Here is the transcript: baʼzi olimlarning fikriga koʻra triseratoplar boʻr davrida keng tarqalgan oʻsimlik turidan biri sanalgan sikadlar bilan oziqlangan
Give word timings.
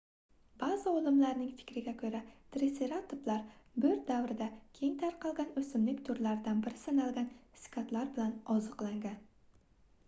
baʼzi 0.61 0.91
olimlarning 0.99 1.49
fikriga 1.59 1.91
koʻra 1.99 2.21
triseratoplar 2.55 3.43
boʻr 3.85 4.01
davrida 4.09 4.47
keng 4.81 4.97
tarqalgan 5.05 5.53
oʻsimlik 5.63 6.01
turidan 6.09 6.65
biri 6.67 6.83
sanalgan 6.87 7.31
sikadlar 7.67 8.13
bilan 8.17 8.35
oziqlangan 8.59 9.25